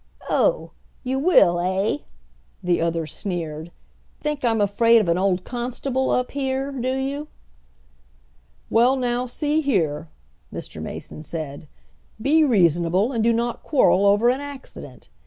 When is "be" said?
12.19-12.43